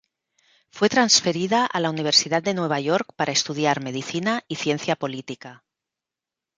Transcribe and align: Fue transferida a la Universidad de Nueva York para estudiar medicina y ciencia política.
Fue 0.71 0.89
transferida 0.89 1.63
a 1.67 1.79
la 1.79 1.91
Universidad 1.91 2.41
de 2.41 2.55
Nueva 2.55 2.79
York 2.79 3.13
para 3.15 3.31
estudiar 3.33 3.83
medicina 3.83 4.41
y 4.47 4.55
ciencia 4.55 4.95
política. 4.95 5.63